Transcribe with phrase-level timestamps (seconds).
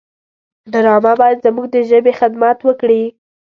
[0.71, 3.03] ډرامه باید زموږ د ژبې خدمت وکړي